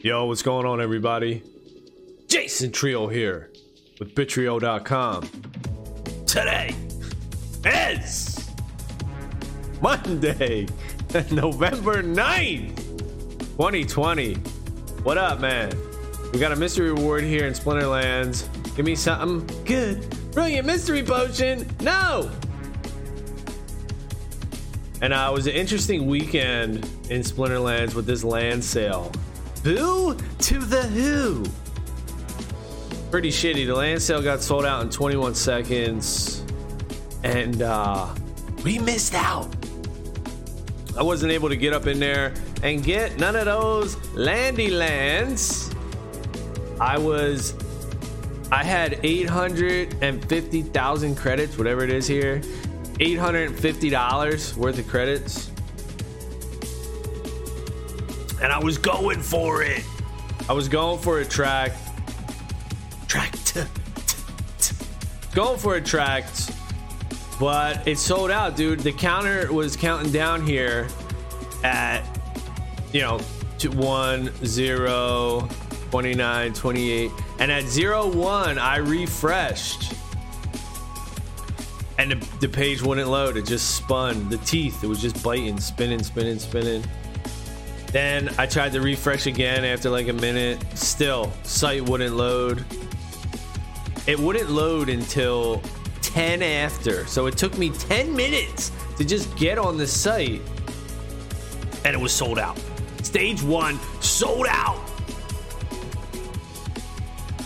[0.00, 1.42] Yo, what's going on, everybody?
[2.28, 3.50] Jason Trio here
[3.98, 5.28] with Bitrio.com.
[6.24, 6.72] Today
[7.64, 8.48] is
[9.82, 10.68] Monday,
[11.32, 12.76] November 9th,
[13.56, 14.34] 2020.
[15.02, 15.76] What up, man?
[16.32, 18.46] We got a mystery reward here in Splinterlands.
[18.76, 20.08] Give me something good.
[20.30, 21.68] Brilliant mystery potion.
[21.80, 22.30] No!
[25.02, 29.10] And uh, it was an interesting weekend in Splinterlands with this land sale.
[29.68, 31.44] Who to the who?
[33.10, 33.66] Pretty shitty.
[33.66, 36.42] The land sale got sold out in 21 seconds,
[37.22, 38.08] and uh,
[38.64, 39.54] we missed out.
[40.96, 45.70] I wasn't able to get up in there and get none of those landy lands.
[46.80, 47.52] I was,
[48.50, 52.40] I had 850,000 credits, whatever it is here,
[53.00, 55.50] $850 worth of credits.
[58.42, 59.82] And I was going for it.
[60.48, 61.72] I was going for a track.
[63.06, 63.32] Track.
[63.44, 64.16] T- t-
[64.60, 64.76] t-
[65.34, 66.50] going for a tract.
[67.40, 68.80] But it sold out, dude.
[68.80, 70.88] The counter was counting down here
[71.64, 72.02] at,
[72.92, 73.20] you know,
[73.58, 75.48] to 1, 0,
[75.90, 77.10] 29, 28.
[77.38, 79.94] And at 0, 1, I refreshed
[81.98, 83.36] and the, the page wouldn't load.
[83.36, 84.28] It just spun.
[84.28, 86.84] The teeth, it was just biting, spinning, spinning, spinning.
[87.92, 90.62] Then I tried to refresh again after like a minute.
[90.74, 92.64] Still, site wouldn't load.
[94.06, 95.62] It wouldn't load until
[96.02, 97.06] 10 after.
[97.06, 100.42] So it took me 10 minutes to just get on the site.
[101.84, 102.58] And it was sold out.
[103.02, 104.80] Stage one sold out.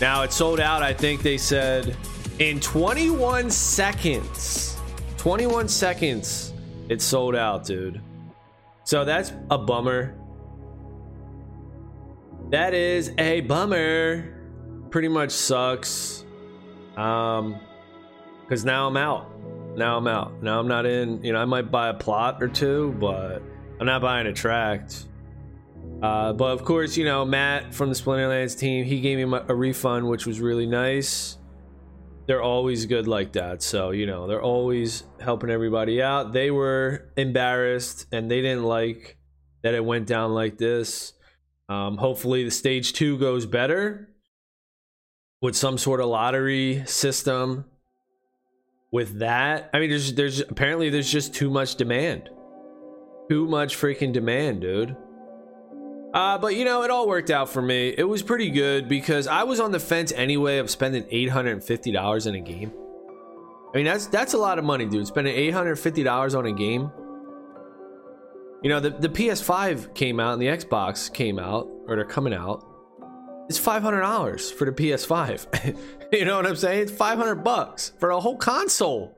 [0.01, 1.95] Now it sold out, I think they said
[2.39, 4.75] in 21 seconds
[5.17, 6.51] 21 seconds
[6.89, 8.01] it sold out dude
[8.83, 10.15] so that's a bummer
[12.53, 14.31] that is a bummer
[14.91, 16.23] pretty much sucks
[16.97, 17.59] um
[18.43, 19.31] because now i'm out
[19.75, 22.47] now i'm out now i'm not in you know i might buy a plot or
[22.47, 23.41] two but
[23.79, 25.07] i'm not buying a tract
[26.03, 29.55] uh, but of course you know matt from the splinterlands team he gave me a
[29.55, 31.39] refund which was really nice
[32.25, 33.61] they're always good like that.
[33.61, 36.31] So, you know, they're always helping everybody out.
[36.31, 39.17] They were embarrassed and they didn't like
[39.61, 41.13] that it went down like this.
[41.69, 44.09] Um, hopefully, the stage two goes better
[45.41, 47.65] with some sort of lottery system.
[48.91, 52.29] With that, I mean, there's there's apparently there's just too much demand,
[53.27, 54.95] too much freaking demand, dude.
[56.13, 57.93] Uh, but you know, it all worked out for me.
[57.97, 61.53] It was pretty good because I was on the fence anyway of spending eight hundred
[61.53, 62.71] and fifty dollars in a game.
[63.73, 65.07] I mean, that's that's a lot of money, dude.
[65.07, 66.91] Spending eight hundred fifty dollars on a game.
[68.63, 72.33] You know, the the PS5 came out and the Xbox came out, or they're coming
[72.33, 72.65] out.
[73.49, 75.77] It's five hundred dollars for the PS5.
[76.13, 76.83] you know what I'm saying?
[76.83, 79.17] It's five hundred bucks for a whole console.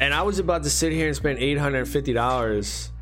[0.00, 2.92] And I was about to sit here and spend eight hundred fifty dollars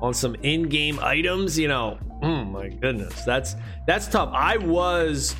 [0.00, 3.54] on some in-game items, you know, oh my goodness, that's
[3.86, 4.30] that's tough.
[4.32, 5.36] I was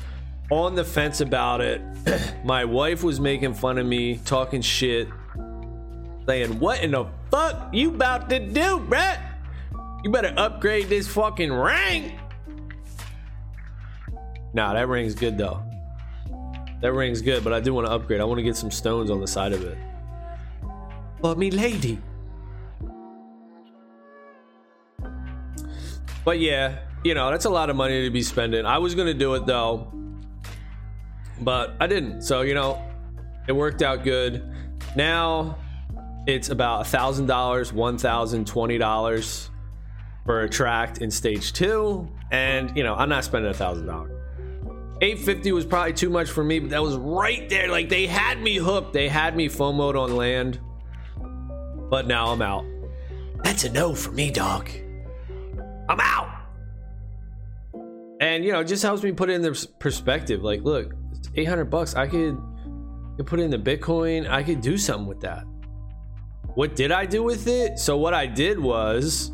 [0.49, 1.81] on the fence about it.
[2.45, 5.09] my wife was making fun of me, talking shit,
[6.25, 9.19] saying, "What in the fuck you about to do, Brett?
[10.03, 12.19] You better upgrade this fucking ring."
[14.53, 15.63] Nah, that ring's good though.
[16.81, 18.19] That ring's good, but I do want to upgrade.
[18.19, 19.77] I want to get some stones on the side of it.
[21.21, 21.99] But me lady.
[26.25, 28.65] But yeah, you know, that's a lot of money to be spending.
[28.65, 29.91] I was to do it though,
[31.41, 32.21] but I didn't.
[32.21, 32.81] So, you know,
[33.47, 34.43] it worked out good.
[34.95, 35.57] Now
[36.27, 39.49] it's about a thousand dollars, one thousand twenty dollars
[40.25, 42.09] for a tract in stage two.
[42.31, 44.11] And, you know, I'm not spending a thousand dollars.
[45.01, 47.67] 850 was probably too much for me, but that was right there.
[47.67, 48.93] Like they had me hooked.
[48.93, 50.59] They had me FOMOed on land.
[51.89, 52.65] But now I'm out.
[53.43, 54.69] That's a no for me, dog.
[55.89, 56.29] I'm out.
[58.21, 60.41] And you know, it just helps me put it in the perspective.
[60.41, 61.95] Like, look, it's 800 bucks.
[61.95, 64.29] I could, I could put it in the Bitcoin.
[64.29, 65.43] I could do something with that.
[66.55, 67.79] What did I do with it?
[67.79, 69.31] So what I did was,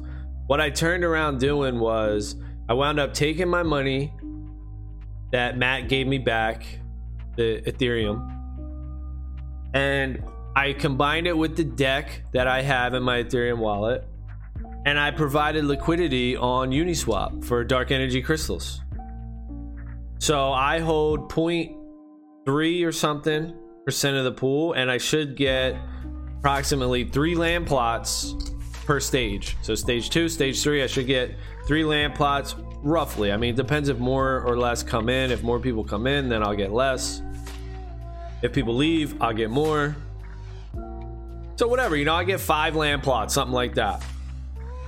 [0.48, 2.36] what I turned around doing was,
[2.68, 4.14] I wound up taking my money
[5.32, 6.66] that Matt gave me back,
[7.36, 8.36] the Ethereum,
[9.74, 10.24] and
[10.56, 14.08] I combined it with the deck that I have in my Ethereum wallet
[14.86, 18.82] and I provided liquidity on Uniswap for dark energy crystals.
[20.20, 23.54] So I hold 0.3 or something
[23.86, 25.76] percent of the pool, and I should get
[26.40, 28.34] approximately three land plots
[28.86, 29.58] per stage.
[29.62, 31.36] So stage two, stage three, I should get
[31.68, 33.32] three land plots roughly.
[33.32, 35.32] I mean, it depends if more or less come in.
[35.32, 37.22] If more people come in, then I'll get less.
[38.42, 39.96] If people leave, I'll get more.
[41.58, 44.02] So whatever, you know, I get five land plots, something like that,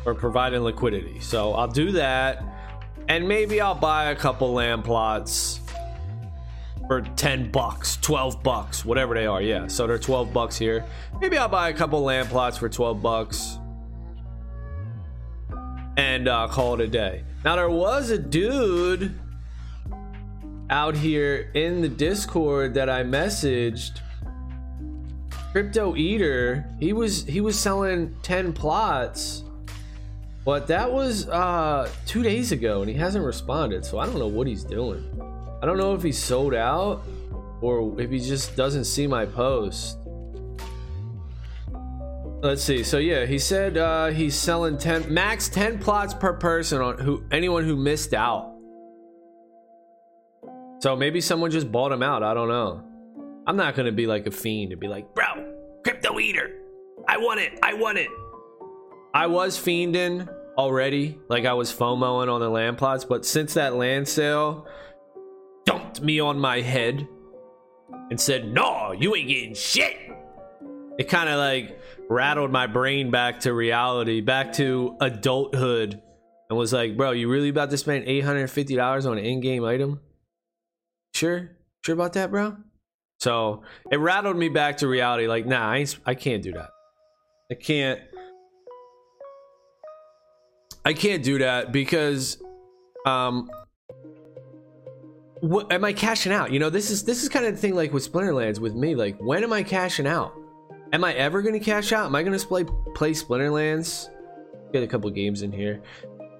[0.05, 1.19] or providing liquidity.
[1.19, 2.41] So I'll do that,
[3.09, 5.59] and maybe I'll buy a couple land plots
[6.91, 9.41] for 10 bucks, 12 bucks, whatever they are.
[9.41, 10.83] Yeah, so they're 12 bucks here.
[11.21, 13.59] Maybe I'll buy a couple land plots for 12 bucks
[15.95, 17.23] and uh, call it a day.
[17.45, 19.17] Now, there was a dude
[20.69, 24.01] out here in the Discord that I messaged.
[25.53, 29.45] Crypto Eater, he was he was selling 10 plots.
[30.43, 33.85] But that was uh 2 days ago and he hasn't responded.
[33.85, 35.05] So I don't know what he's doing.
[35.61, 37.03] I don't know if he's sold out
[37.61, 39.97] or if he just doesn't see my post.
[42.41, 42.83] Let's see.
[42.83, 47.23] So yeah, he said uh, he's selling 10 max 10 plots per person on who
[47.31, 48.55] anyone who missed out.
[50.79, 52.23] So maybe someone just bought him out.
[52.23, 52.83] I don't know.
[53.45, 55.25] I'm not gonna be like a fiend and be like, bro,
[55.83, 56.49] crypto eater.
[57.07, 57.59] I want it.
[57.61, 58.09] I want it.
[59.13, 60.27] I was fiending
[60.57, 64.67] already, like I was FOMOing on the land plots, but since that land sale
[65.99, 67.07] me on my head
[68.09, 69.97] and said, No, you ain't getting shit.
[70.97, 71.79] It kind of like
[72.09, 76.01] rattled my brain back to reality, back to adulthood,
[76.49, 80.01] and was like, bro, you really about to spend $850 on an in game item?
[81.13, 81.49] Sure?
[81.85, 82.57] Sure about that, bro?
[83.21, 85.27] So it rattled me back to reality.
[85.27, 86.69] Like, nah, I, I can't do that.
[87.49, 88.01] I can't.
[90.83, 92.41] I can't do that because,
[93.05, 93.49] um,
[95.41, 96.51] what am I cashing out?
[96.51, 98.95] You know, this is this is kind of the thing like with Splinterlands with me.
[98.95, 100.35] Like, when am I cashing out?
[100.93, 102.05] Am I ever gonna cash out?
[102.05, 104.09] Am I gonna play play Splinterlands?
[104.71, 105.81] Get a couple games in here.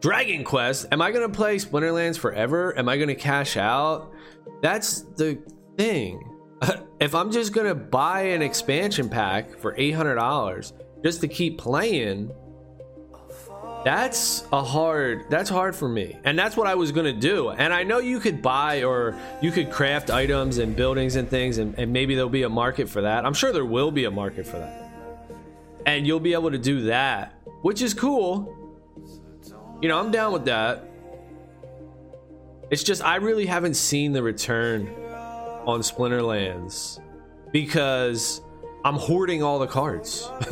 [0.02, 0.88] Dragon Quest.
[0.92, 2.78] Am I gonna play Splinterlands forever?
[2.78, 4.14] Am I gonna cash out?
[4.62, 5.40] That's the
[5.78, 6.24] thing.
[7.00, 11.58] if I'm just gonna buy an expansion pack for eight hundred dollars just to keep
[11.58, 12.32] playing,
[13.84, 16.18] that's a hard that's hard for me.
[16.24, 17.50] And that's what i was gonna do.
[17.50, 21.58] And i know you could buy or you could craft items and buildings and things
[21.58, 23.26] and, and maybe there'll be a market for that.
[23.26, 24.92] I'm sure there will be a market for that.
[25.86, 28.58] And you'll be able to do that which is cool.
[29.82, 30.88] You know i'm down with that.
[32.70, 34.88] It's just i really haven't seen the return
[35.66, 37.00] on splinterlands
[37.52, 38.42] because
[38.86, 40.30] i'm hoarding all the cards.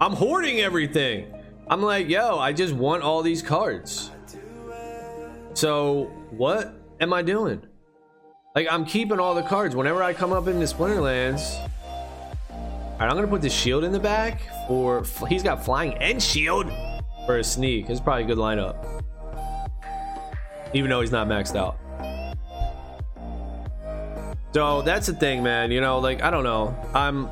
[0.00, 1.34] I'm hoarding everything
[1.70, 4.10] I'm like, yo, I just want all these cards.
[5.52, 7.62] So what am I doing?
[8.54, 9.76] Like, I'm keeping all the cards.
[9.76, 11.60] Whenever I come up into Splinterlands,
[12.50, 15.04] all right, I'm gonna put the shield in the back for.
[15.28, 16.72] He's got flying and shield
[17.26, 17.90] for a sneak.
[17.90, 19.02] It's probably a good lineup,
[20.72, 21.78] even though he's not maxed out.
[24.54, 25.70] So that's the thing, man.
[25.70, 26.74] You know, like I don't know.
[26.94, 27.28] I'm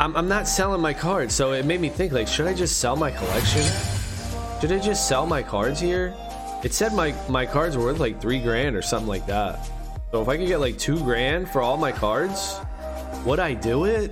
[0.00, 2.78] I'm, I'm not selling my cards, so it made me think like, should I just
[2.78, 3.62] sell my collection?
[4.60, 6.14] Should I just sell my cards here?
[6.62, 9.68] It said my my cards were worth like three grand or something like that.
[10.10, 12.58] So if I could get like two grand for all my cards,
[13.24, 14.10] would I do it?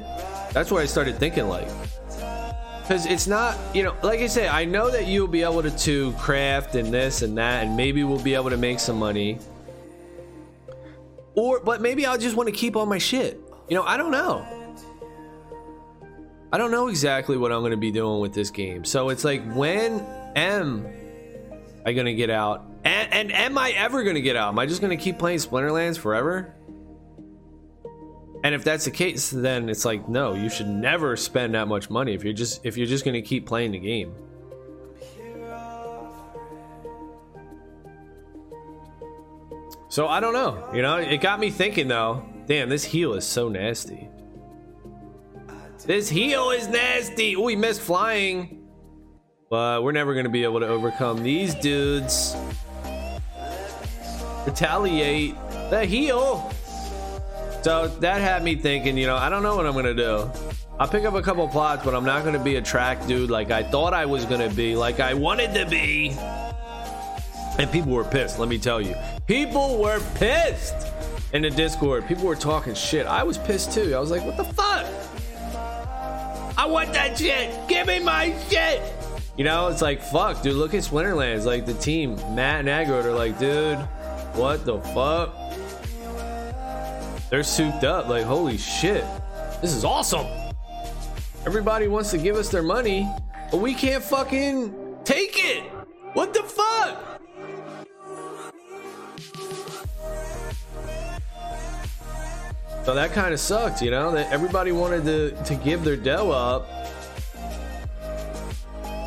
[0.53, 1.69] That's what I started thinking like.
[2.83, 5.77] Because it's not, you know, like I say, I know that you'll be able to,
[5.77, 9.41] to craft and this and that, and maybe we'll be able to make some money.
[11.35, 13.41] Or, but maybe I'll just want to keep all my shit.
[13.69, 14.66] You know, I don't know.
[16.57, 18.83] I don't know exactly what I'm going to be doing with this game.
[18.87, 20.01] So it's like, when
[20.35, 20.87] am
[21.85, 22.65] I going to get out?
[22.83, 24.49] And, and am I ever going to get out?
[24.55, 26.55] Am I just going to keep playing Splinterlands forever?
[28.43, 31.91] And if that's the case, then it's like, no, you should never spend that much
[31.91, 34.15] money if you're just if you're just going to keep playing the game.
[39.91, 40.71] So I don't know.
[40.73, 42.25] You know, it got me thinking though.
[42.47, 44.09] Damn, this heal is so nasty.
[45.87, 47.37] This heal is nasty.
[47.37, 48.67] Oh, he missed flying.
[49.49, 52.37] But we're never going to be able to overcome these dudes.
[54.45, 55.37] Retaliate.
[55.71, 56.53] The heal.
[57.63, 60.29] So that had me thinking, you know, I don't know what I'm going to do.
[60.79, 63.31] I'll pick up a couple plots, but I'm not going to be a track dude
[63.31, 66.17] like I thought I was going to be, like I wanted to be.
[67.59, 68.95] And people were pissed, let me tell you.
[69.27, 70.93] People were pissed
[71.33, 72.07] in the Discord.
[72.07, 73.07] People were talking shit.
[73.07, 73.95] I was pissed too.
[73.95, 74.87] I was like, what the fuck?
[76.57, 77.69] I want that shit.
[77.69, 78.83] Give me my shit.
[79.37, 81.45] You know, it's like, fuck, dude, look at Splinterlands.
[81.45, 83.79] Like, the team, Matt and Agro, are like, dude,
[84.35, 85.35] what the fuck?
[87.29, 88.09] They're souped up.
[88.09, 89.05] Like, holy shit.
[89.61, 90.27] This is awesome.
[91.45, 93.07] Everybody wants to give us their money,
[93.51, 95.63] but we can't fucking take it.
[96.15, 97.16] What the fuck?
[102.87, 106.31] So that kind of sucked, you know, that everybody wanted to, to give their dough
[106.31, 106.69] up,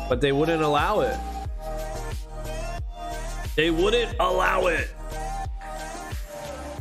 [0.06, 1.18] but they wouldn't allow it.
[3.56, 4.90] They wouldn't allow it.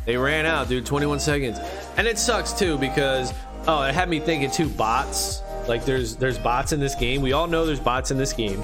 [0.06, 1.58] They ran out, dude, 21 seconds.
[1.96, 3.34] And it sucks too because
[3.66, 5.42] oh, it had me thinking too bots.
[5.70, 7.22] Like there's there's bots in this game.
[7.22, 8.62] We all know there's bots in this game.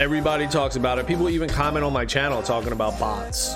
[0.00, 1.06] Everybody talks about it.
[1.06, 3.54] People even comment on my channel talking about bots.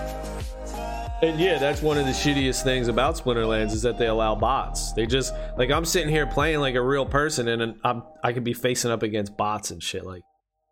[1.22, 4.92] And yeah, that's one of the shittiest things about Splinterlands is that they allow bots.
[4.92, 8.42] They just like I'm sitting here playing like a real person, and I'm I could
[8.42, 10.04] be facing up against bots and shit.
[10.04, 10.24] Like,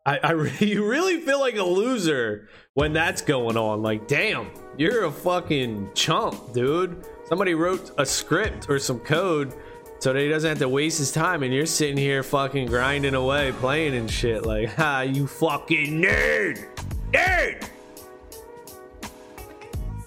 [0.05, 3.81] I, I you really feel like a loser when that's going on.
[3.83, 7.05] Like, damn, you're a fucking chump, dude.
[7.29, 9.55] Somebody wrote a script or some code
[10.01, 13.15] so that he doesn't have to waste his time, and you're sitting here fucking grinding
[13.15, 14.45] away, playing and shit.
[14.45, 16.67] Like, ha, you fucking nerd,
[17.13, 17.69] nerd.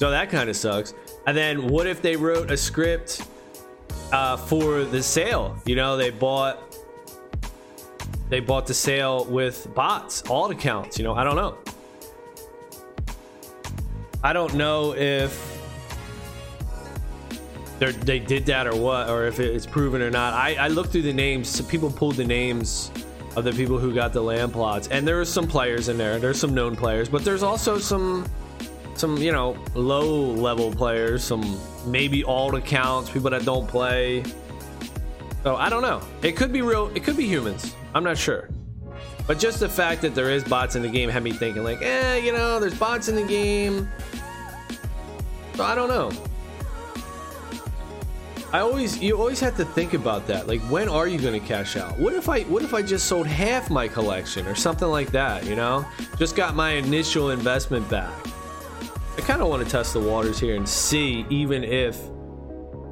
[0.04, 0.94] So that kind of sucks.
[1.28, 3.26] And then what if they wrote a script
[4.12, 5.56] uh, for the sale?
[5.66, 6.60] You know, they bought
[8.28, 10.98] they bought the sale with bots, alt accounts.
[10.98, 11.58] You know, I don't know.
[14.22, 15.58] I don't know if
[17.80, 20.34] they did that or what, or if it's proven or not.
[20.34, 21.48] I, I looked through the names.
[21.48, 22.92] So people pulled the names
[23.38, 26.20] of the people who got the land plots, and there are some players in there.
[26.20, 28.26] There's some known players, but there's also some
[28.96, 34.24] some you know low level players, some maybe alt accounts, people that don't play.
[35.44, 36.02] So I don't know.
[36.22, 36.92] It could be real.
[36.96, 37.76] It could be humans.
[37.94, 38.50] I'm not sure.
[39.26, 41.82] But just the fact that there is bots in the game had me thinking like,
[41.82, 43.90] eh, you know, there's bots in the game.
[45.56, 46.12] So I don't know.
[48.52, 50.48] I always you always have to think about that.
[50.48, 51.98] Like when are you going to cash out?
[51.98, 55.46] What if I what if I just sold half my collection or something like that,
[55.46, 55.86] you know?
[56.18, 58.14] Just got my initial investment back.
[59.18, 62.00] I kind of want to test the waters here and see even if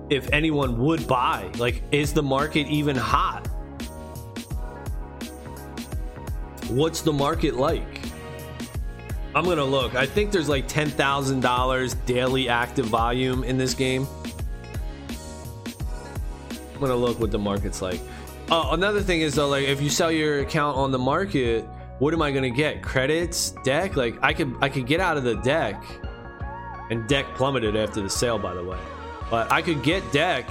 [0.09, 1.49] if anyone would buy.
[1.57, 3.47] Like is the market even hot?
[6.69, 8.01] What's the market like?
[9.33, 9.95] I'm to look.
[9.95, 14.05] I think there's like $10,000 daily active volume in this game
[16.81, 17.99] I'm gonna look what the market's like.
[18.49, 21.63] Uh, another thing is though, like if you sell your account on the market,
[21.99, 22.81] what am I gonna get?
[22.81, 23.95] Credits, deck?
[23.95, 25.79] Like I could I could get out of the deck,
[26.91, 28.77] and deck plummeted after the sale, by the way.
[29.31, 30.47] But I could get deck.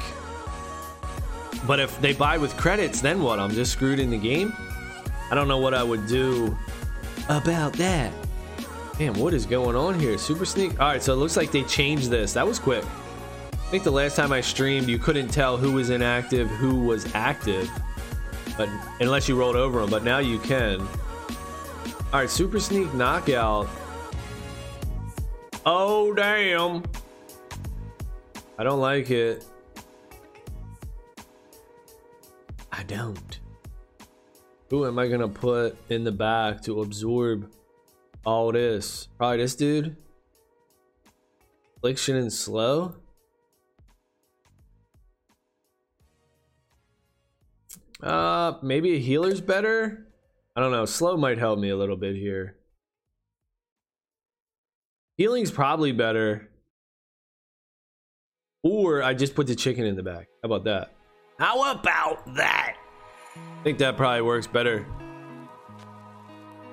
[1.66, 3.38] But if they buy with credits, then what?
[3.38, 4.52] I'm just screwed in the game.
[5.30, 6.56] I don't know what I would do
[7.28, 8.12] about that.
[8.96, 10.16] Damn, what is going on here?
[10.18, 10.80] Super sneak.
[10.80, 12.32] All right, so it looks like they changed this.
[12.32, 12.84] That was quick.
[13.52, 17.14] I think the last time I streamed, you couldn't tell who was inactive, who was
[17.14, 17.70] active,
[18.56, 18.68] but
[19.00, 19.90] unless you rolled over them.
[19.90, 20.80] But now you can.
[20.80, 23.68] All right, super sneak knockout.
[25.66, 26.82] Oh damn!
[28.58, 29.44] I don't like it.
[32.72, 33.40] I don't.
[34.70, 37.50] Who am I gonna put in the back to absorb
[38.24, 39.08] all this?
[39.18, 39.96] Probably this dude.
[41.76, 42.94] Affliction and slow.
[48.02, 50.06] Uh, maybe a healer's better.
[50.56, 50.86] I don't know.
[50.86, 52.56] Slow might help me a little bit here.
[55.20, 56.48] Healing's probably better.
[58.62, 60.28] Or I just put the chicken in the back.
[60.42, 60.94] How about that?
[61.38, 62.76] How about that?
[63.36, 64.86] I think that probably works better.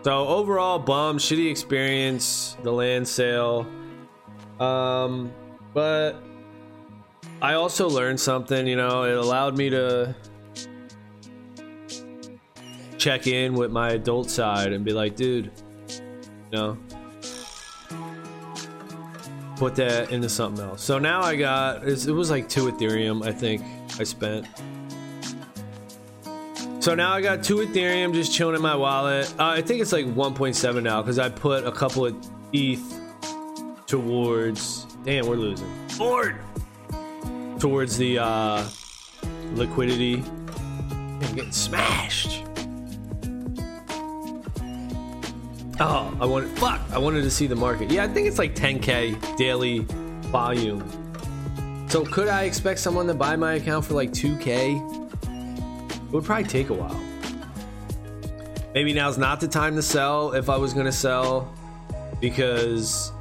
[0.04, 3.68] So overall, bum, shitty experience, the land sale.
[4.62, 5.34] Um,
[5.74, 6.14] but
[7.42, 8.66] I also learned something.
[8.66, 10.16] You know, it allowed me to
[12.98, 15.52] check in with my adult side and be like, dude,
[15.90, 16.78] you know,
[19.58, 20.84] put that into something else.
[20.84, 23.62] So now I got it was like two Ethereum, I think
[24.00, 24.48] I spent.
[26.80, 29.30] So now I got two Ethereum just chilling in my wallet.
[29.38, 32.16] Uh, I think it's like 1.7 now because I put a couple of
[32.54, 32.82] ETH
[33.88, 34.86] towards.
[35.04, 35.70] Damn, we're losing.
[36.00, 36.38] Lord!
[37.60, 38.70] Towards the uh,
[39.54, 40.24] liquidity.
[40.92, 42.47] I'm getting smashed.
[45.80, 46.82] Oh, I wanted fuck.
[46.92, 47.92] I wanted to see the market.
[47.92, 49.86] Yeah, I think it's like 10k daily
[50.32, 50.84] volume.
[51.88, 54.98] So could I expect someone to buy my account for like 2k?
[56.08, 57.00] It would probably take a while.
[58.74, 61.54] Maybe now's not the time to sell if I was gonna sell
[62.20, 63.12] because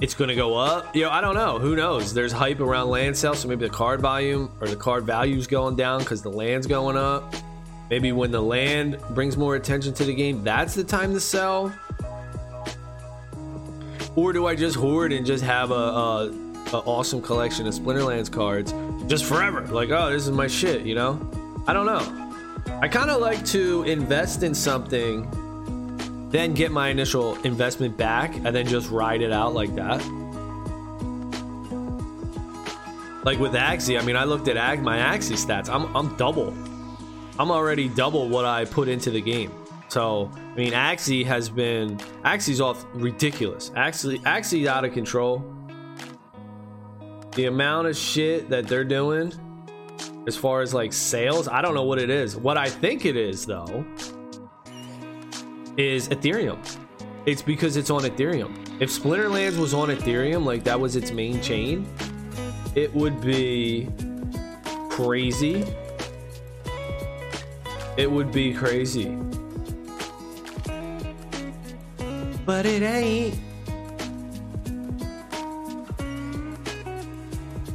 [0.00, 0.96] it's gonna go up.
[0.96, 1.58] You know, I don't know.
[1.58, 2.14] Who knows?
[2.14, 5.76] There's hype around land sales, so maybe the card volume or the card value's going
[5.76, 7.34] down because the land's going up.
[7.90, 11.74] Maybe when the land brings more attention to the game, that's the time to sell.
[14.14, 16.26] Or do I just hoard and just have a, a,
[16.72, 18.72] a awesome collection of Splinterlands cards
[19.08, 19.66] just forever?
[19.66, 21.20] Like, oh, this is my shit, you know?
[21.66, 22.78] I don't know.
[22.80, 25.28] I kind of like to invest in something
[26.30, 29.98] then get my initial investment back and then just ride it out like that.
[33.24, 35.68] Like with Axie, I mean, I looked at my Axie stats.
[35.68, 36.54] I'm I'm double.
[37.40, 39.50] I'm already double what I put into the game.
[39.88, 43.70] So I mean, Axie has been Axie's off ridiculous.
[43.70, 45.42] Axie Axie's out of control.
[47.34, 49.32] The amount of shit that they're doing,
[50.26, 52.36] as far as like sales, I don't know what it is.
[52.36, 53.86] What I think it is though
[55.78, 56.58] is Ethereum.
[57.24, 58.54] It's because it's on Ethereum.
[58.82, 61.88] If Splinterlands was on Ethereum, like that was its main chain,
[62.74, 63.88] it would be
[64.90, 65.64] crazy.
[68.00, 69.14] It would be crazy.
[72.46, 73.38] But it ain't.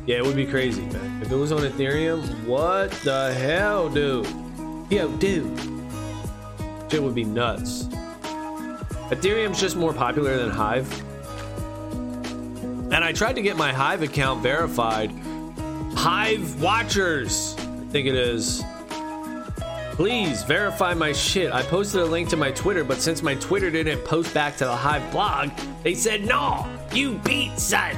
[0.08, 1.22] Yeah, it would be crazy, man.
[1.22, 4.26] If it was on Ethereum, what the hell, dude?
[4.90, 5.60] Yo, dude.
[6.90, 7.84] Shit would be nuts.
[9.12, 10.92] Ethereum's just more popular than Hive.
[12.92, 15.12] And I tried to get my Hive account verified.
[15.94, 18.64] Hive Watchers, I think it is.
[19.96, 21.54] Please verify my shit.
[21.54, 24.66] I posted a link to my Twitter, but since my Twitter didn't post back to
[24.66, 25.52] the Hive blog,
[25.84, 27.96] they said, no, you beat, son.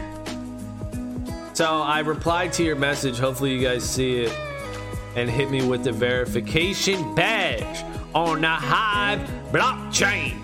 [1.55, 3.17] So I replied to your message.
[3.17, 4.31] Hopefully, you guys see it
[5.15, 10.39] and hit me with the verification badge on the Hive blockchain.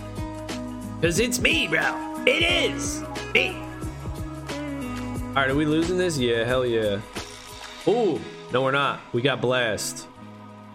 [1.00, 2.24] Because it's me, bro.
[2.26, 3.56] It is me.
[4.50, 6.18] All right, are we losing this?
[6.18, 7.00] Yeah, hell yeah.
[7.88, 8.20] Ooh,
[8.52, 9.02] no, we're not.
[9.14, 10.08] We got Blast.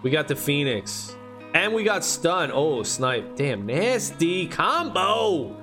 [0.02, 1.16] We got the Phoenix.
[1.54, 2.50] And we got Stun.
[2.52, 3.34] Oh, Snipe.
[3.34, 5.56] Damn, nasty combo.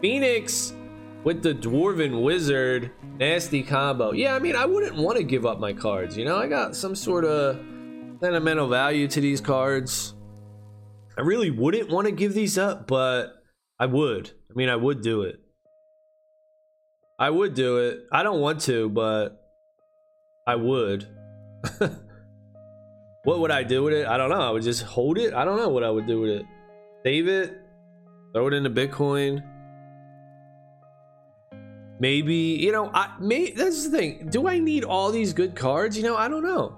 [0.00, 0.74] Phoenix
[1.24, 2.90] with the Dwarven Wizard.
[3.18, 4.12] Nasty combo.
[4.12, 6.16] Yeah, I mean, I wouldn't want to give up my cards.
[6.16, 7.56] You know, I got some sort of
[8.22, 10.14] sentimental value to these cards.
[11.18, 13.42] I really wouldn't want to give these up, but
[13.78, 14.30] I would.
[14.50, 15.40] I mean, I would do it.
[17.18, 18.06] I would do it.
[18.10, 19.38] I don't want to, but
[20.46, 21.06] I would.
[23.24, 24.06] what would I do with it?
[24.06, 24.40] I don't know.
[24.40, 25.32] I would just hold it.
[25.32, 26.46] I don't know what I would do with it.
[27.04, 27.60] Save it,
[28.32, 29.44] throw it into Bitcoin.
[32.00, 34.28] Maybe, you know, I may that's the thing.
[34.28, 35.96] Do I need all these good cards?
[35.96, 36.76] You know, I don't know.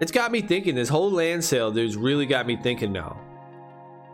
[0.00, 0.76] It's got me thinking.
[0.76, 3.20] This whole land sale, dude's really got me thinking now.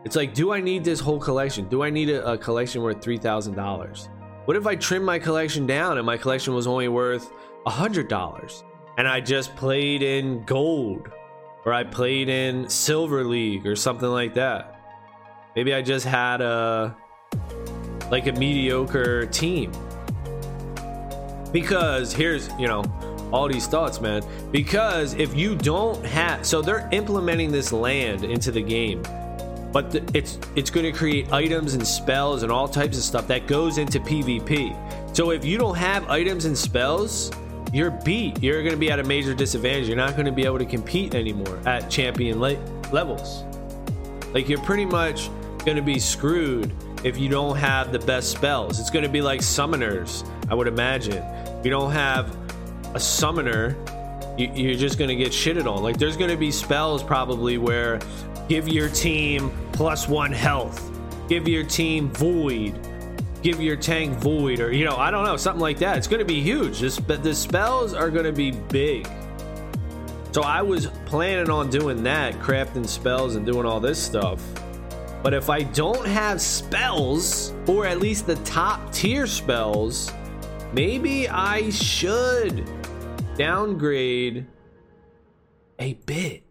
[0.07, 1.69] It's like, do I need this whole collection?
[1.69, 4.09] Do I need a, a collection worth $3,000?
[4.47, 7.31] What if I trim my collection down and my collection was only worth
[7.67, 8.63] $100
[8.97, 11.09] and I just played in gold
[11.65, 14.81] or I played in Silver League or something like that?
[15.57, 16.97] Maybe I just had a
[18.11, 19.73] like a mediocre team.
[21.53, 22.83] Because here's, you know,
[23.33, 24.23] all these thoughts, man.
[24.51, 29.03] Because if you don't have, so they're implementing this land into the game
[29.75, 33.27] but the, it's it's going to create items and spells and all types of stuff
[33.27, 34.73] that goes into PvP.
[35.17, 37.33] So if you don't have items and spells,
[37.75, 38.43] you're beat.
[38.43, 39.89] You're going to be at a major disadvantage.
[39.89, 42.59] You're not going to be able to compete anymore at champion le-
[42.93, 43.45] levels.
[44.33, 45.29] Like you're pretty much
[45.65, 48.81] going to be screwed if you don't have the best spells.
[48.81, 51.23] It's going to be like summoners, I would imagine.
[51.59, 52.37] If you don't have
[52.95, 53.77] a summoner,
[54.39, 55.83] you, are just going to get shitted on.
[55.83, 58.01] Like there's going to be spells probably where
[58.49, 60.91] Give your team plus one health.
[61.29, 62.79] Give your team void.
[63.45, 65.99] Give your tank void, or you know, I don't know, something like that.
[65.99, 66.81] It's going to be huge.
[66.81, 69.07] This, but the spells are going to be big.
[70.33, 74.43] So I was planning on doing that, crafting spells and doing all this stuff.
[75.23, 80.11] But if I don't have spells, or at least the top tier spells,
[80.73, 82.67] maybe I should
[83.37, 84.47] downgrade
[85.79, 86.45] a bit.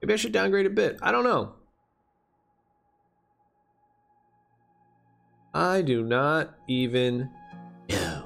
[0.00, 0.98] Maybe I should downgrade a bit.
[1.02, 1.52] I don't know.
[5.52, 7.30] I do not even
[7.88, 8.24] know.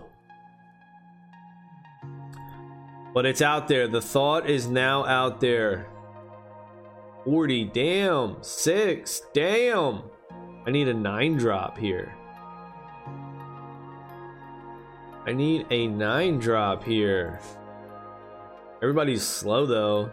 [3.15, 3.89] But it's out there.
[3.89, 5.87] The thought is now out there.
[7.25, 7.65] 40.
[7.67, 8.37] Damn.
[8.43, 9.23] 6.
[9.33, 10.03] Damn.
[10.67, 12.15] I need a 9 drop here.
[15.27, 17.41] I need a 9 drop here.
[18.83, 20.11] Everybody's slow though.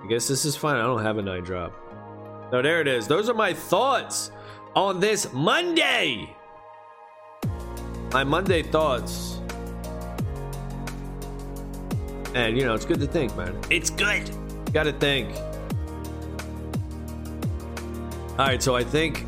[0.00, 0.76] I guess this is fine.
[0.76, 1.72] I don't have a nine drop.
[2.52, 3.06] No, there it is.
[3.06, 4.32] Those are my thoughts.
[4.74, 6.36] on this Monday.
[8.12, 9.38] My Monday thoughts.
[12.34, 13.58] And you know, it's good to think, man.
[13.70, 14.30] It's good.
[14.72, 15.34] Gotta think.
[18.38, 19.26] Alright, so I think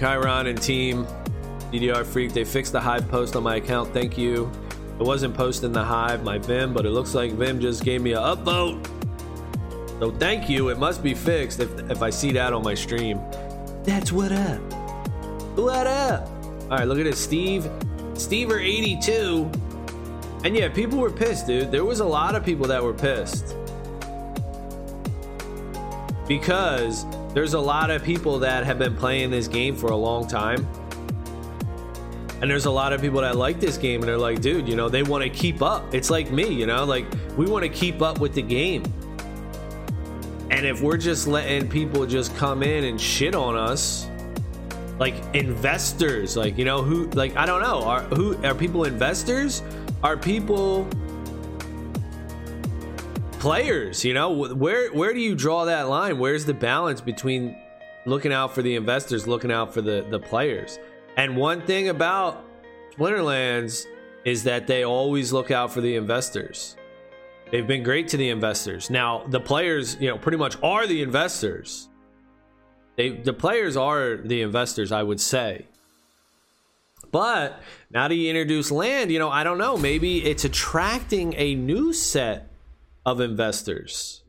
[0.00, 1.06] Chiron and team
[1.70, 3.92] DDR Freak, they fixed the Hive post on my account.
[3.92, 4.50] Thank you.
[4.98, 8.12] It wasn't posting the Hive, my Vim, but it looks like Vim just gave me
[8.12, 8.84] a upvote.
[10.04, 10.68] So thank you.
[10.68, 13.18] It must be fixed if, if I see that on my stream.
[13.84, 14.60] That's what up.
[15.56, 16.28] What up?
[16.64, 17.16] All right, look at it.
[17.16, 17.62] Steve,
[18.12, 20.44] Stever82.
[20.44, 21.70] And yeah, people were pissed, dude.
[21.70, 23.56] There was a lot of people that were pissed.
[26.28, 30.28] Because there's a lot of people that have been playing this game for a long
[30.28, 30.68] time.
[32.42, 34.76] And there's a lot of people that like this game and they're like, dude, you
[34.76, 35.94] know, they want to keep up.
[35.94, 37.06] It's like me, you know, like
[37.38, 38.82] we want to keep up with the game.
[40.54, 44.08] And if we're just letting people just come in and shit on us,
[45.00, 49.64] like investors, like you know who, like I don't know, are who are people investors?
[50.04, 50.86] Are people
[53.40, 54.04] players?
[54.04, 56.20] You know, where where do you draw that line?
[56.20, 57.58] Where's the balance between
[58.06, 60.78] looking out for the investors, looking out for the the players?
[61.16, 62.44] And one thing about
[62.96, 63.86] Splinterlands
[64.24, 66.76] is that they always look out for the investors.
[67.54, 68.90] They've been great to the investors.
[68.90, 71.88] Now, the players, you know, pretty much are the investors.
[72.96, 75.68] They the players are the investors, I would say.
[77.12, 77.60] But
[77.92, 81.92] now that you introduce land, you know, I don't know, maybe it's attracting a new
[81.92, 82.50] set
[83.06, 84.24] of investors.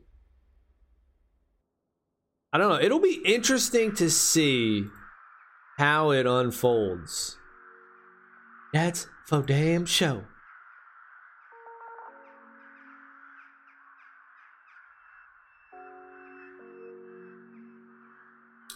[2.52, 2.80] I don't know.
[2.80, 4.84] It'll be interesting to see
[5.78, 7.36] how it unfolds.
[8.72, 10.22] That's for damn show.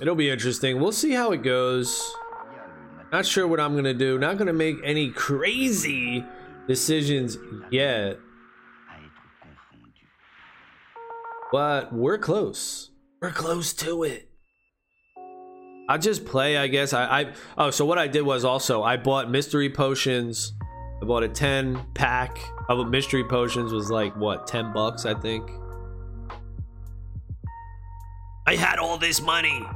[0.01, 0.81] It'll be interesting.
[0.81, 2.15] We'll see how it goes.
[3.13, 4.19] Not sure what I'm gonna do.
[4.19, 6.25] Not gonna make any crazy
[6.67, 7.37] decisions
[7.71, 8.19] yet.
[11.53, 12.91] But we're close.
[13.21, 14.31] We're close to it.
[15.89, 16.93] I just play, I guess.
[16.93, 20.53] I, I oh, so what I did was also I bought mystery potions.
[21.03, 25.51] I bought a 10 pack of mystery potions was like what 10 bucks, I think.
[28.47, 29.67] I had all this money.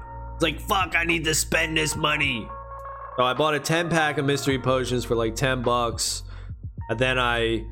[0.45, 2.47] Like, fuck, I need to spend this money.
[3.17, 6.23] So I bought a 10 pack of mystery potions for like 10 bucks.
[6.91, 7.65] And then I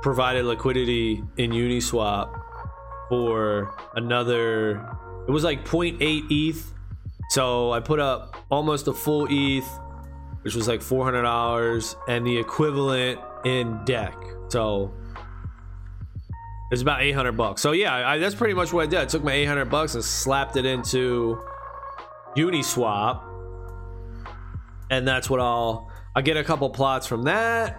[0.00, 2.34] provided liquidity in Uniswap
[3.10, 4.88] for another,
[5.28, 5.98] it was like 0.8
[6.30, 6.72] ETH.
[7.28, 9.68] So I put up almost a full ETH,
[10.40, 14.16] which was like $400 and the equivalent in deck.
[14.48, 14.94] So
[16.70, 17.60] it's about 800 bucks.
[17.60, 18.98] So yeah, I, that's pretty much what I did.
[19.00, 21.38] I took my 800 bucks and slapped it into
[22.36, 23.22] Uniswap,
[24.90, 27.78] and that's what I'll I'll get a couple plots from that.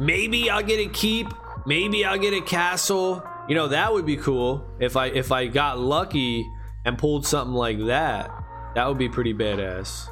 [0.00, 1.28] Maybe I'll get a keep.
[1.66, 3.22] Maybe I'll get a castle.
[3.48, 6.46] You know that would be cool if I if I got lucky
[6.84, 8.30] and pulled something like that.
[8.74, 10.08] That would be pretty badass.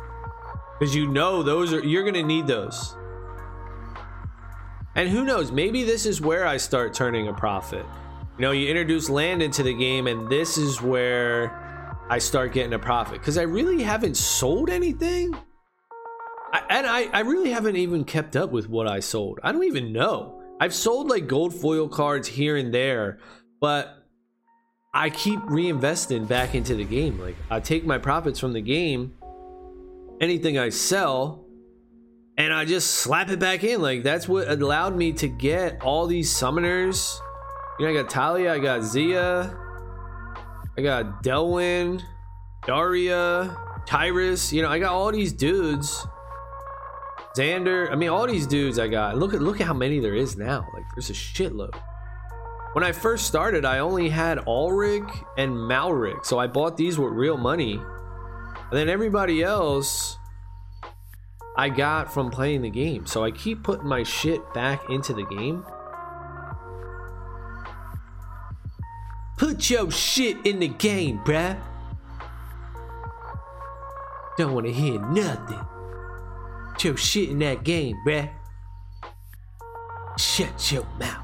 [0.78, 2.96] Because you know those are you're gonna need those.
[4.94, 7.84] And who knows, maybe this is where I start turning a profit.
[8.38, 11.65] You know, you introduce land into the game, and this is where
[12.08, 15.36] I start getting a profit because I really haven't sold anything.
[16.52, 19.40] I, and I, I really haven't even kept up with what I sold.
[19.42, 20.40] I don't even know.
[20.60, 23.18] I've sold like gold foil cards here and there,
[23.60, 24.06] but
[24.94, 27.20] I keep reinvesting back into the game.
[27.20, 29.14] Like I take my profits from the game,
[30.20, 31.44] anything I sell,
[32.38, 33.82] and I just slap it back in.
[33.82, 37.18] Like that's what allowed me to get all these summoners.
[37.80, 39.65] You know, I got Talia, I got Xia,
[40.76, 42.02] I got Delwyn,
[42.66, 44.52] Daria, Tyrus.
[44.52, 46.06] You know, I got all these dudes.
[47.36, 47.90] Xander.
[47.90, 49.16] I mean, all these dudes I got.
[49.16, 50.66] Look at look at how many there is now.
[50.74, 51.74] Like, there's a shitload.
[52.72, 55.08] When I first started, I only had Alric
[55.38, 57.74] and Malric, so I bought these with real money.
[57.74, 60.18] And then everybody else
[61.56, 63.06] I got from playing the game.
[63.06, 65.64] So I keep putting my shit back into the game.
[69.36, 71.58] Put your shit in the game, bruh.
[74.38, 75.60] Don't wanna hear nothing.
[76.72, 78.30] Put your shit in that game, bruh.
[80.18, 81.22] Shut your mouth.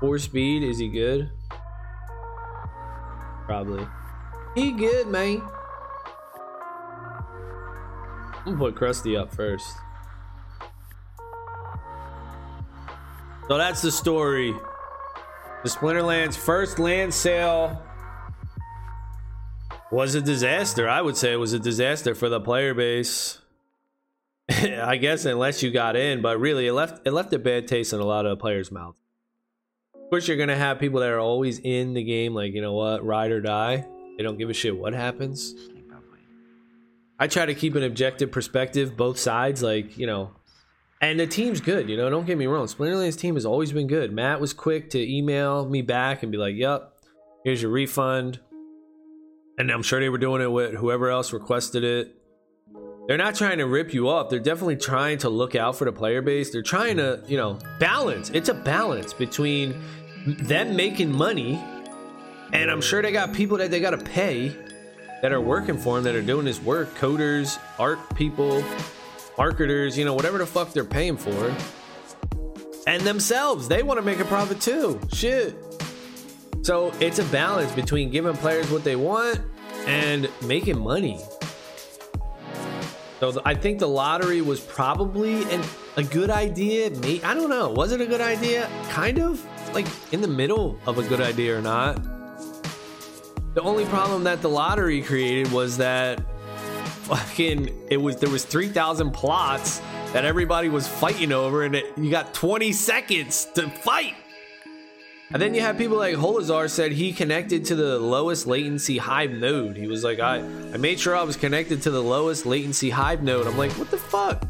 [0.00, 1.30] Four speed, is he good?
[3.46, 3.86] Probably.
[4.54, 5.42] He good, man.
[8.46, 9.66] I'm gonna put Krusty up first.
[13.48, 14.54] So that's the story.
[15.62, 17.82] The Splinterlands first land sale
[19.90, 20.88] was a disaster.
[20.88, 23.38] I would say it was a disaster for the player base.
[24.48, 27.92] I guess unless you got in, but really it left it left a bad taste
[27.92, 29.00] in a lot of players' mouths.
[29.94, 32.74] Of course, you're gonna have people that are always in the game, like you know
[32.74, 33.86] what, ride or die.
[34.16, 35.54] They don't give a shit what happens.
[37.18, 40.32] I try to keep an objective perspective, both sides, like you know,
[41.04, 41.90] and the team's good.
[41.90, 42.66] You know, don't get me wrong.
[42.66, 44.10] Splinterland's team has always been good.
[44.10, 46.94] Matt was quick to email me back and be like, "Yep,
[47.44, 48.40] here's your refund."
[49.58, 52.16] And I'm sure they were doing it with whoever else requested it.
[53.06, 54.30] They're not trying to rip you off.
[54.30, 56.50] They're definitely trying to look out for the player base.
[56.50, 58.30] They're trying to, you know, balance.
[58.30, 59.74] It's a balance between
[60.26, 61.62] them making money,
[62.54, 64.56] and I'm sure they got people that they got to pay
[65.20, 68.64] that are working for them that are doing this work coders, art people,
[69.36, 71.54] marketers, you know, whatever the fuck they're paying for.
[72.86, 75.00] And themselves, they want to make a profit too.
[75.12, 75.56] Shit.
[76.62, 79.40] So it's a balance between giving players what they want
[79.86, 81.20] and making money.
[83.20, 85.62] So I think the lottery was probably an,
[85.96, 86.86] a good idea.
[87.24, 87.70] I don't know.
[87.70, 88.68] Was it a good idea?
[88.90, 89.44] Kind of
[89.74, 92.02] like in the middle of a good idea or not.
[93.54, 96.22] The only problem that the lottery created was that
[97.04, 99.80] fucking it was there was 3000 plots
[100.12, 104.14] that everybody was fighting over and it, you got 20 seconds to fight.
[105.32, 109.32] And then you have people like Holazar said he connected to the lowest latency Hive
[109.32, 109.76] node.
[109.76, 113.22] He was like, I, I made sure I was connected to the lowest latency Hive
[113.22, 113.46] node.
[113.46, 114.44] I'm like, what the fuck?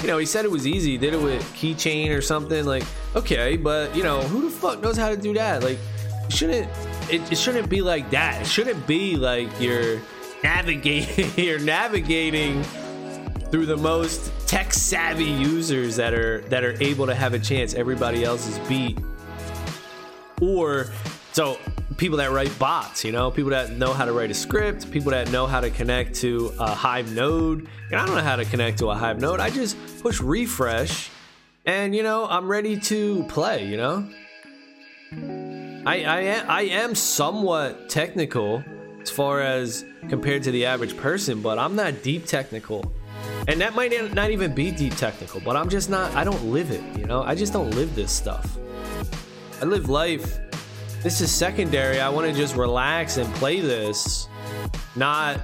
[0.00, 0.92] You know, he said it was easy.
[0.92, 2.64] He did it with keychain or something.
[2.64, 5.62] Like, okay, but you know, who the fuck knows how to do that?
[5.62, 5.78] Like,
[6.30, 6.70] shouldn't
[7.10, 8.42] it, it shouldn't be like that.
[8.42, 10.00] It shouldn't be like you're
[10.44, 12.62] navigating you're navigating
[13.50, 17.74] through the most tech savvy users that are that are able to have a chance
[17.74, 18.98] everybody else is beat
[20.40, 20.86] or
[21.32, 21.58] so
[21.96, 25.10] people that write bots, you know, people that know how to write a script, people
[25.10, 27.68] that know how to connect to a Hive node.
[27.90, 29.40] And I don't know how to connect to a Hive node.
[29.40, 31.10] I just push refresh
[31.66, 34.08] and, you know, I'm ready to play, you know?
[35.86, 38.62] I, I, am, I am somewhat technical
[39.04, 42.90] as far as compared to the average person, but I'm not deep technical.
[43.46, 46.70] And that might not even be deep technical, but I'm just not, I don't live
[46.70, 47.22] it, you know?
[47.22, 48.56] I just don't live this stuff.
[49.60, 50.38] I live life.
[51.02, 52.00] This is secondary.
[52.00, 54.26] I want to just relax and play this,
[54.96, 55.38] not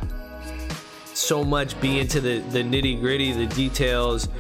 [1.13, 4.31] so much be into the, the nitty gritty, the details,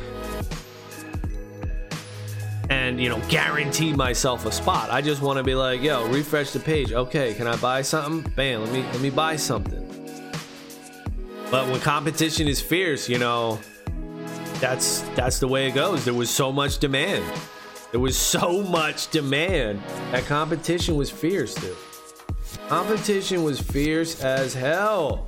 [2.70, 4.90] and you know, guarantee myself a spot.
[4.90, 6.92] I just want to be like, yo, refresh the page.
[6.92, 8.33] Okay, can I buy something?
[8.33, 9.87] Bam, let me let me buy something.
[11.50, 13.59] But when competition is fierce, you know,
[14.61, 16.04] that's that's the way it goes.
[16.04, 17.24] There was so much demand.
[17.90, 19.83] There was so much demand.
[20.12, 21.76] That competition was fierce, dude.
[22.68, 25.26] Competition was fierce as hell.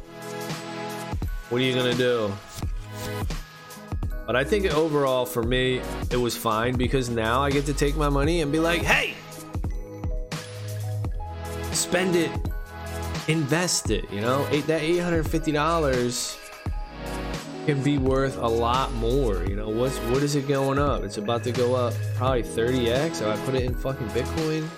[1.48, 2.32] What are you gonna do?
[4.26, 5.80] But I think overall for me,
[6.10, 9.14] it was fine because now I get to take my money and be like, hey,
[11.72, 12.30] spend it,
[13.28, 14.44] invest it, you know?
[14.66, 16.38] That $850
[17.66, 19.44] can be worth a lot more.
[19.44, 21.02] You know, what's what is it going up?
[21.02, 23.20] It's about to go up probably 30x.
[23.20, 24.68] If I put it in fucking Bitcoin,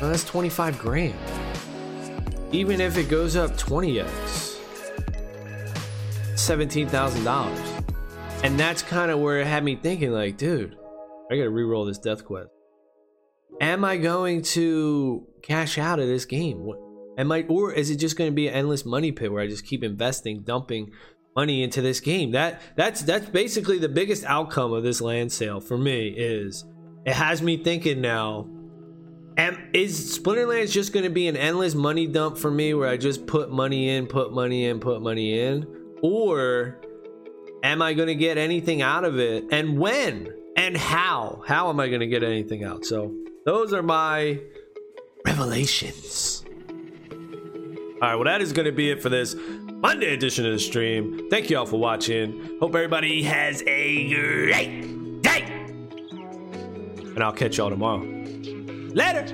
[0.00, 1.14] well, that's 25 grand.
[2.52, 4.49] Even if it goes up 20x,
[6.48, 7.84] $17,000.
[8.42, 10.76] And that's kind of where it had me thinking, like, dude,
[11.30, 12.50] I gotta re-roll this death quest.
[13.60, 16.70] Am I going to cash out of this game?
[17.18, 19.46] Am I, or is it just going to be an endless money pit where I
[19.46, 20.92] just keep investing, dumping
[21.36, 22.30] money into this game?
[22.30, 26.08] That that's that's basically the biggest outcome of this land sale for me.
[26.08, 26.64] Is
[27.04, 28.48] it has me thinking now.
[29.36, 32.96] Am, is Splinterlands just going to be an endless money dump for me where I
[32.96, 35.66] just put money in, put money in, put money in?
[36.02, 36.78] Or
[37.62, 39.44] am I going to get anything out of it?
[39.50, 40.32] And when?
[40.56, 41.42] And how?
[41.46, 42.84] How am I going to get anything out?
[42.84, 44.40] So, those are my
[45.26, 46.44] revelations.
[48.02, 50.58] All right, well, that is going to be it for this Monday edition of the
[50.58, 51.28] stream.
[51.30, 52.58] Thank you all for watching.
[52.60, 55.42] Hope everybody has a great day.
[57.14, 58.00] And I'll catch y'all tomorrow.
[58.94, 59.26] Later.